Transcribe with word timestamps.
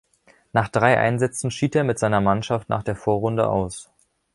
Nach 0.51 0.67
drei 0.67 0.97
Einsätzen 0.99 1.51
schied 1.51 1.75
er 1.75 1.83
mit 1.83 1.99
seiner 1.99 2.21
Mannschaft 2.21 2.69
nach 2.69 2.81
der 2.81 2.95
Vorrunde 2.95 3.47
aus. 3.47 3.91